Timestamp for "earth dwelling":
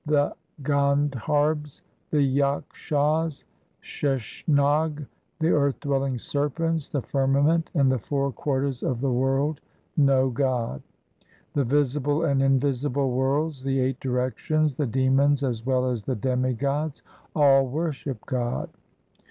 5.49-6.17